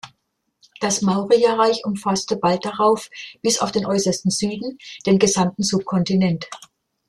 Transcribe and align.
Das 0.79 1.03
Mauryareich 1.03 1.85
umfasste 1.85 2.35
bald 2.35 2.65
darauf 2.65 3.07
bis 3.43 3.59
auf 3.59 3.71
den 3.71 3.85
äußersten 3.85 4.31
Süden 4.31 4.79
den 5.05 5.19
gesamten 5.19 5.61
Subkontinent. 5.61 6.49